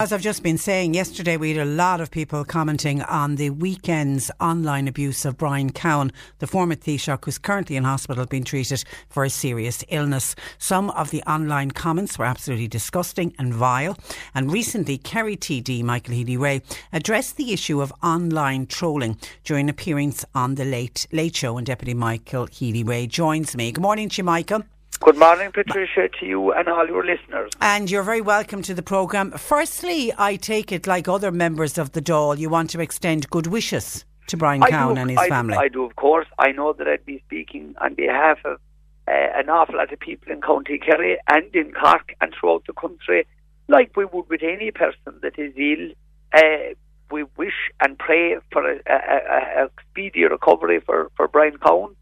[0.00, 3.50] As I've just been saying, yesterday we had a lot of people commenting on the
[3.50, 8.84] weekend's online abuse of Brian Cowen, the former Taoiseach who's currently in hospital being treated
[9.08, 10.36] for a serious illness.
[10.58, 13.98] Some of the online comments were absolutely disgusting and vile.
[14.36, 20.24] And recently, Kerry TD, Michael Healy-Rae, addressed the issue of online trolling during an appearance
[20.32, 21.58] on the Late Late Show.
[21.58, 23.72] And Deputy Michael Healy-Rae joins me.
[23.72, 24.62] Good morning to you, Michael.
[25.00, 27.52] Good morning, Patricia, to you and all your listeners.
[27.60, 29.30] And you're very welcome to the programme.
[29.30, 33.46] Firstly, I take it, like other members of the Dáil, you want to extend good
[33.46, 35.56] wishes to Brian I Cowen do, and his I, family.
[35.56, 36.26] I do, of course.
[36.38, 38.58] I know that I'd be speaking on behalf of
[39.06, 42.72] uh, an awful lot of people in County Kerry and in Cork and throughout the
[42.72, 43.26] country,
[43.68, 45.92] like we would with any person that is ill.
[46.34, 46.74] Uh,
[47.10, 51.94] we wish and pray for a, a, a, a speedy recovery for, for Brian Cowen,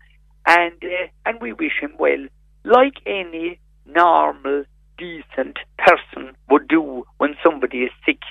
[0.47, 2.27] and uh, and we wish him well,
[2.67, 4.65] like any normal,
[4.99, 8.23] decent person would do when somebody is sick.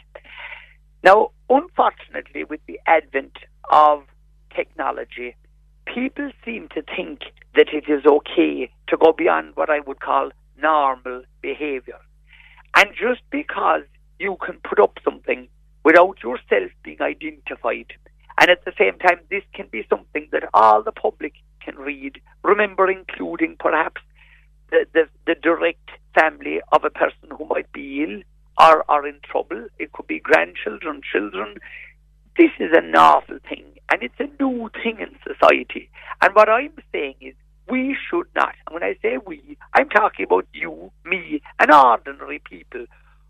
[1.04, 3.38] Now, unfortunately, with the advent
[3.72, 4.04] of
[4.54, 5.36] technology,
[5.86, 7.22] people seem to think
[7.56, 10.32] that it is okay to go beyond what I would call
[10.62, 12.00] normal behavior.
[12.76, 13.84] And just because
[14.20, 15.48] you can put up something
[15.86, 17.94] without yourself being identified,
[18.42, 22.20] and at the same time, this can be something that all the public can read,
[22.44, 24.02] remember, including perhaps
[24.72, 28.22] the, the, the direct family of a person who might be ill
[28.60, 29.68] or are in trouble.
[29.80, 31.58] It could be grandchildren, children.
[32.38, 35.90] This is an awful thing, and it's a new thing in society.
[36.22, 37.34] And what I'm saying is,
[37.70, 38.54] we should not.
[38.68, 42.86] And when I say we, I'm talking about you, me, and ordinary people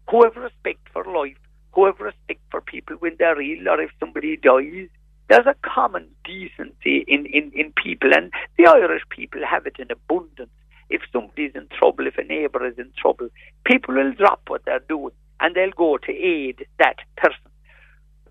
[0.10, 1.38] who have respect for life,
[1.72, 4.90] who have respect for people when they're ill or if somebody dies.
[5.30, 9.88] There's a common decency in, in, in people, and the Irish people have it in
[9.90, 10.52] abundance
[10.90, 13.30] if somebody's in trouble, if a neighbour is in trouble,
[13.66, 17.52] people will drop what they're doing and they'll go to aid that person.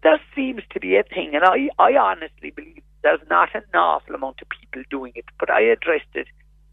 [0.03, 4.15] There seems to be a thing, and I, I honestly believe there's not an awful
[4.15, 6.29] amount of people doing it, but I addressed it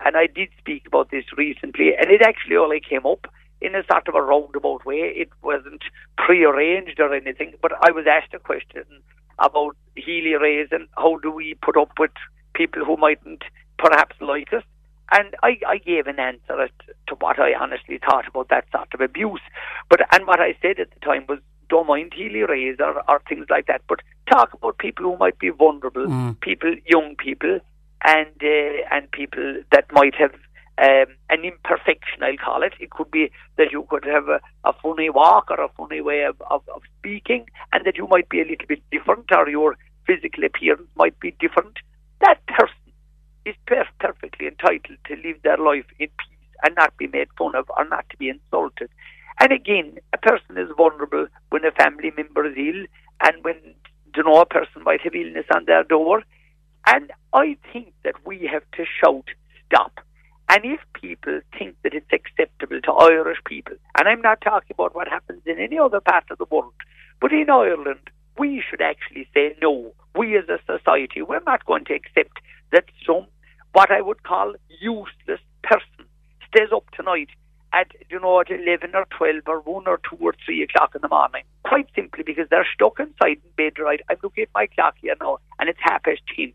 [0.06, 3.28] and I did speak about this recently, and it actually only came up
[3.62, 5.14] in a sort of a roundabout way.
[5.16, 5.84] It wasn't
[6.18, 8.84] prearranged or anything, but I was asked a question
[9.38, 12.12] about Healy-Raes and how do we put up with
[12.56, 13.44] people who mightn't
[13.78, 14.64] perhaps like us.
[15.12, 16.70] And I, I gave an answer
[17.08, 19.42] to what I honestly thought about that sort of abuse.
[19.90, 21.40] But and what I said at the time was,
[21.70, 24.00] don't mind Healy-Raes or, or things like that, but
[24.30, 26.40] talk about people who might be vulnerable, Mm.
[26.42, 27.60] people, young people,
[28.04, 30.34] and uh, and people that might have
[30.78, 32.74] um, an imperfection, I'll call it.
[32.80, 36.24] It could be that you could have a, a funny walk or a funny way
[36.24, 39.78] of, of, of speaking, and that you might be a little bit different, or your
[40.08, 41.78] physical appearance might be different.
[42.22, 42.71] That person
[43.46, 47.56] is per- perfectly entitled to live their life in peace and not be made fun
[47.56, 48.90] of or not to be insulted.
[49.40, 52.86] And again, a person is vulnerable when a family member is ill
[53.22, 53.56] and when,
[54.16, 56.22] you know, a person might have illness on their door.
[56.86, 59.26] And I think that we have to shout,
[59.66, 60.00] stop.
[60.50, 64.94] And if people think that it's acceptable to Irish people, and I'm not talking about
[64.94, 66.74] what happens in any other part of the world,
[67.22, 69.94] but in Ireland, we should actually say no.
[70.16, 72.40] We as a society, we're not going to accept
[72.72, 73.28] that some,
[73.74, 76.06] what I would call useless person,
[76.48, 77.30] stays up tonight
[77.74, 81.02] at, you know, at 11 or 12 or 1 or 2 or 3 o'clock in
[81.02, 81.44] the morning.
[81.64, 84.02] Quite simply because they're stuck inside in bed, right?
[84.10, 86.54] I'm looking at my clock here now, and it's half past 10.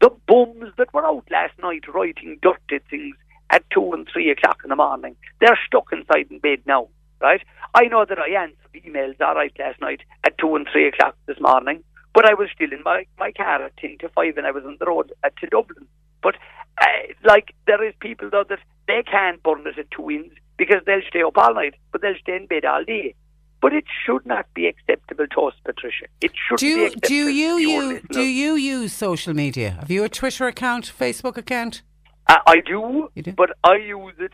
[0.00, 3.16] The bums that were out last night writing dirty things
[3.50, 6.88] at 2 and 3 o'clock in the morning, they're stuck inside in bed now,
[7.20, 7.42] right?
[7.74, 11.16] I know that I answered emails all right last night at 2 and 3 o'clock
[11.26, 11.84] this morning,
[12.14, 14.64] but I was still in my, my car at 10 to 5 and I was
[14.64, 15.86] on the road to Dublin.
[16.22, 16.34] But,
[16.80, 16.84] uh,
[17.24, 20.34] like, there is people, though, that they can't burn it at two ends.
[20.56, 23.14] because they'll stay up all night, but they'll stay in bed all day.
[23.60, 26.06] But it should not be acceptable to us, Patricia.
[26.20, 29.70] It should do be do you to you do you use social media?
[29.80, 31.82] Have you a Twitter account, Facebook account?
[32.28, 33.32] I, I do, do?
[33.32, 34.32] but I use it.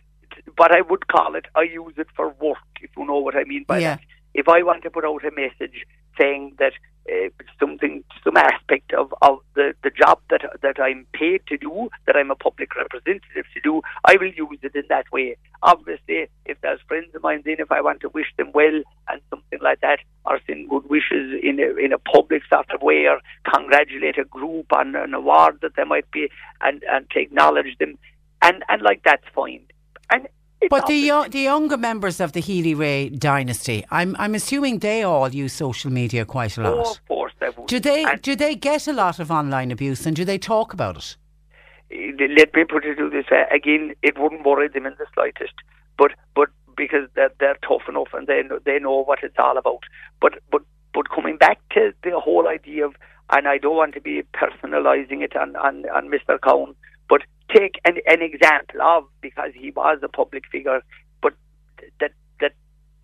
[0.57, 1.47] But I would call it.
[1.55, 3.97] I use it for work, if you know what I mean by Yeah.
[3.97, 4.01] that.
[4.35, 5.79] If I want to put out a message
[6.19, 6.73] saying that
[7.11, 7.29] uh,
[7.61, 12.17] something, some aspect of, of the, the job that that I'm paid to do, that
[12.17, 15.37] I'm a public representative to do, I will use it in that way.
[15.63, 19.21] Obviously, if there's friends of mine, then if I want to wish them well and
[19.29, 23.07] something like that, or send good wishes in a in a public sort of way,
[23.07, 23.21] or
[23.53, 26.31] congratulate a group on an award that they might be,
[26.63, 27.99] and and to acknowledge them,
[28.41, 29.63] and and like that's fine.
[30.11, 30.29] And
[30.71, 35.29] But the yo- the younger members of the Healy-Rae dynasty, I'm I'm assuming they all
[35.29, 36.87] use social media quite a Oh, lot.
[36.97, 37.67] of course they would.
[37.67, 40.73] Do they And do they get a lot of online abuse and do they talk
[40.73, 41.17] about it?
[41.93, 43.95] uh, let me put it to this way again.
[44.03, 45.55] It wouldn't worry them in the slightest,
[45.99, 49.57] but but because they're they're tough enough and they know, they know what it's all
[49.59, 49.83] about.
[50.21, 50.63] But but
[50.93, 52.95] but coming back to the whole idea of,
[53.31, 56.41] and I don't want to be personalising it on on, on Mr.
[56.41, 56.75] Cowen,
[57.55, 60.83] take an an example of because he was a public figure,
[61.23, 61.35] but
[62.01, 62.53] that that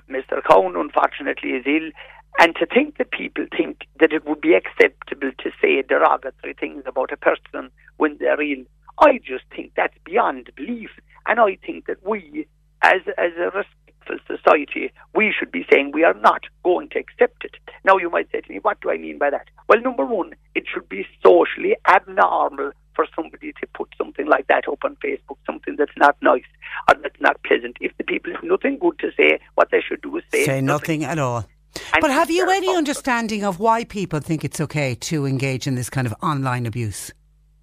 [0.09, 0.43] Mr.
[0.49, 1.91] Cowen unfortunately is ill.
[2.39, 6.85] And to think that people think that it would be acceptable to say derogatory things
[6.87, 8.65] about a person when they're ill,
[9.01, 10.91] I just think that's beyond belief.
[11.27, 12.47] And I think that we,
[12.83, 17.45] as as a respectful society, we should be saying we are not going to accept
[17.45, 17.57] it.
[17.85, 19.49] Now you might say to me, what do I mean by that?
[19.69, 24.69] Well, number one, it should be socially abnormal for somebody to put something like that
[24.69, 26.45] up on Facebook, something that's not nice
[26.89, 27.77] or that's not pleasant.
[27.81, 30.61] If the people have nothing good to say, what they should do is say, Say
[30.61, 31.47] nothing at all.
[31.95, 35.77] And But have you any understanding of why people think it's okay to engage in
[35.77, 37.13] this kind of online abuse?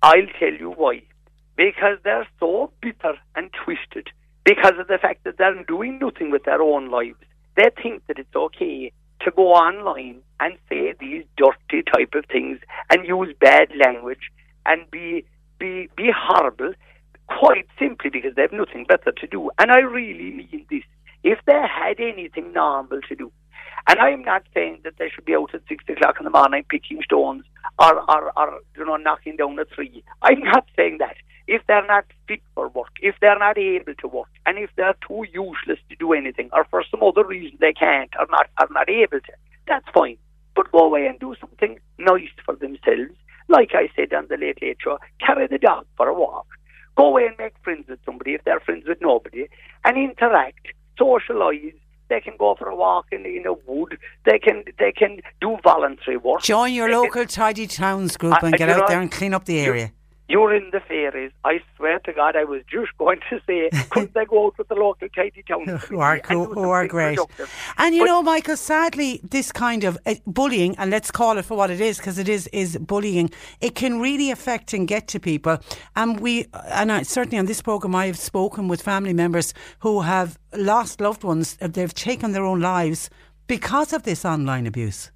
[0.01, 1.04] I'll tell you why.
[1.57, 4.07] Because they're so bitter and twisted.
[4.45, 7.18] Because of the fact that they're doing nothing with their own lives.
[7.57, 12.60] They think that it's okay to go online and say these dirty type of things
[12.89, 14.31] and use bad language
[14.66, 15.25] and be
[15.59, 16.74] be be horrible
[17.27, 19.51] quite simply because they have nothing better to do.
[19.59, 20.83] And I really mean this.
[21.24, 23.31] If they had anything normal to do,
[23.88, 26.65] and I'm not saying that they should be out at six o'clock in the morning
[26.69, 27.44] picking stones
[27.80, 30.04] or, or, or you know, knocking down a tree.
[30.21, 31.15] I'm not saying that.
[31.48, 34.98] If they're not fit for work, if they're not able to work, and if they're
[35.07, 38.68] too useless to do anything, or for some other reason they can't or not are
[38.71, 39.31] not able to,
[39.65, 40.18] that's fine.
[40.56, 43.15] But go away and do something nice for themselves.
[43.49, 46.47] Like I said on the Late Late Show, carry the dog for a walk.
[46.95, 49.47] Go away and make friends with somebody if they're friends with nobody,
[49.85, 50.67] and interact,
[50.99, 51.73] socialise.
[52.09, 53.97] They can go for a walk in, in a wood.
[54.25, 56.41] They can they can do voluntary work.
[56.41, 59.01] Join your They can- local tidy towns group uh, I- and get out know, there
[59.01, 59.91] and clean up the area.
[60.29, 61.31] You're in the fairies.
[61.45, 64.68] I swear to God, I was just going to say, couldn't they go out with
[64.68, 65.65] the local tidy town?
[65.89, 67.18] who are cool, who are great.
[67.77, 71.45] And you But- know, Michael, sadly, this kind of uh, bullying, and let's call it
[71.45, 73.29] for what it is, because it is is bullying.
[73.62, 75.59] It can really affect and get to people.
[75.95, 80.01] And we, and I, certainly on this program, I have spoken with family members who
[80.01, 81.57] have lost loved ones.
[81.62, 83.09] They've taken their own lives
[83.47, 85.09] because of this online abuse.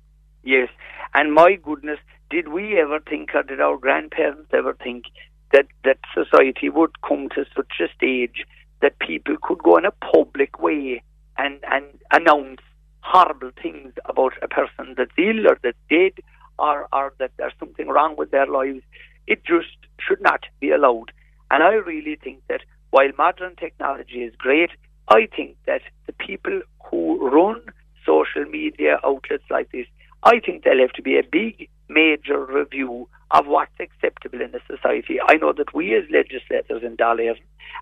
[0.43, 0.69] Yes,
[1.13, 1.99] and my goodness,
[2.31, 5.05] did we ever think, or did our grandparents ever think
[5.51, 8.45] that that society would come to such a stage
[8.81, 11.03] that people could go in a public way
[11.37, 12.61] and and announce
[13.01, 16.13] horrible things about a person that's ill or that's dead
[16.57, 18.81] or or that there's something wrong with their lives?
[19.27, 21.11] It just should not be allowed.
[21.51, 24.71] And I really think that while modern technology is great,
[25.09, 27.61] I think that the people who run
[28.05, 29.87] social media outlets like this,
[30.23, 34.59] I think there'll have to be a big, major review of what's acceptable in the
[34.67, 35.19] society.
[35.25, 37.35] I know that we as legislators in Dálair,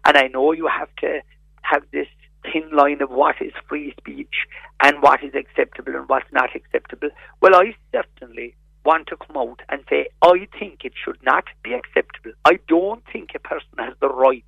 [0.06, 1.22] and I know you have to
[1.62, 2.08] have this
[2.44, 4.48] thin line of what is free speech
[4.82, 7.10] and what is acceptable and what's not acceptable.
[7.42, 11.74] Well, I certainly want to come out and say, I think it should not be
[11.74, 12.32] acceptable.
[12.46, 14.46] I don't think a person has the right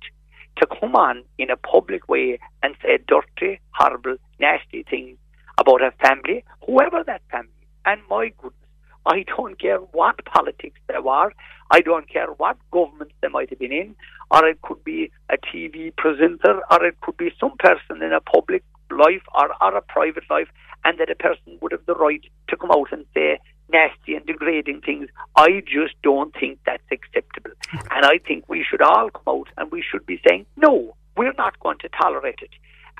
[0.56, 5.18] to come on in a public way and say dirty, horrible, nasty things
[5.58, 7.48] about a family, whoever that family.
[7.84, 8.61] And my goodness,
[9.06, 11.32] I don't care what politics they were.
[11.70, 13.96] I don't care what governments they might have been in,
[14.30, 18.20] or it could be a TV presenter, or it could be some person in a
[18.20, 20.48] public life or, or a private life,
[20.84, 23.38] and that a person would have the right to come out and say
[23.72, 25.08] nasty and degrading things.
[25.36, 27.52] I just don't think that's acceptable.
[27.90, 31.32] And I think we should all come out and we should be saying, no, we're
[31.32, 32.50] not going to tolerate it.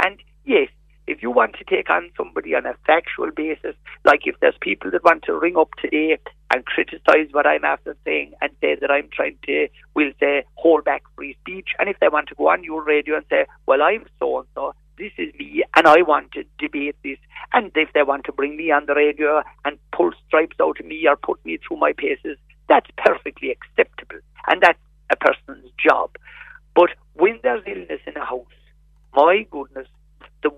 [0.03, 0.69] And yes,
[1.07, 4.91] if you want to take on somebody on a factual basis, like if there's people
[4.91, 6.19] that want to ring up today
[6.53, 10.85] and criticise what I'm after saying and say that I'm trying to, we'll say, hold
[10.85, 13.83] back free speech, and if they want to go on your radio and say, well,
[13.83, 17.19] I'm so and so, this is me, and I want to debate this.
[17.53, 20.87] And if they want to bring me on the radio and pull stripes out of
[20.87, 24.79] me or put me through my paces, that's perfectly acceptable, and that's
[25.11, 26.11] a person's job.
[26.75, 28.47] But when there's illness in a house,
[29.15, 29.89] my goodness,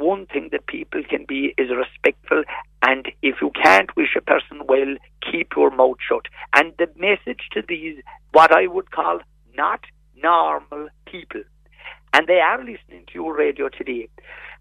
[0.05, 2.43] one thing that people can be is respectful.
[2.83, 4.97] And if you can't wish a person well,
[5.31, 6.27] keep your mouth shut.
[6.55, 7.97] And the message to these,
[8.33, 9.21] what I would call
[9.57, 9.81] not
[10.23, 11.43] normal people,
[12.13, 14.09] and they are listening to your radio today.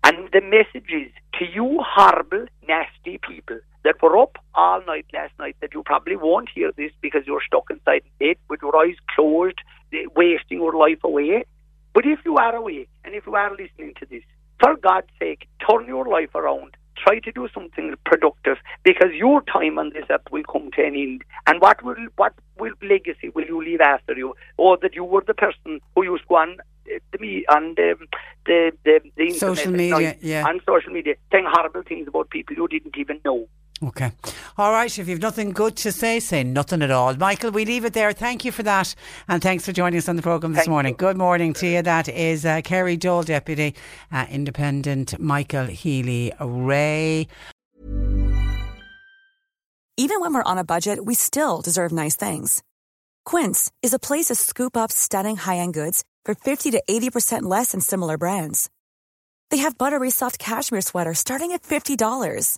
[0.03, 5.33] And the message is to you horrible, nasty people that were up all night last
[5.39, 8.95] night that you probably won't hear this because you're stuck inside bed with your eyes
[9.15, 9.59] closed,
[10.15, 11.43] wasting your life away.
[11.93, 14.23] But if you are awake and if you are listening to this,
[14.63, 16.77] for God's sake, turn your life around.
[16.95, 20.95] Try to do something productive because your time on this earth will come to an
[20.95, 21.23] end.
[21.47, 24.35] And what will what will legacy will you leave after you?
[24.57, 26.57] Or that you were the person who used to go on
[26.89, 27.95] eh, the me on the
[28.45, 32.67] the the, the social media, yeah, on social media, saying horrible things about people you
[32.69, 33.47] didn't even know.
[33.87, 34.11] Okay.
[34.57, 34.97] All right.
[34.97, 37.15] If you've nothing good to say, say nothing at all.
[37.15, 38.13] Michael, we leave it there.
[38.13, 38.95] Thank you for that.
[39.27, 40.93] And thanks for joining us on the programme this Thank morning.
[40.93, 40.97] you.
[40.97, 41.81] Good morning to you.
[41.81, 43.75] That is uh, Kerry Dole, Deputy
[44.11, 47.27] uh, Independent Michael Healy-Rae.
[49.95, 52.63] Even when we're on a budget, we still deserve nice things.
[53.25, 57.43] Quince is a place to scoop up stunning high end goods for 50 to 80%
[57.43, 58.69] less than similar brands.
[59.51, 62.57] They have buttery soft cashmere sweaters starting at $50,